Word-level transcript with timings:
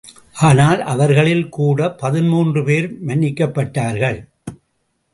ஆனால் 0.39 0.81
அவர்களில் 0.83 1.43
கூட 1.49 1.89
பதின்மூன்று 1.93 2.63
பேர் 2.63 2.89
மன்னிக்கப்பட்டார்கள். 3.07 4.19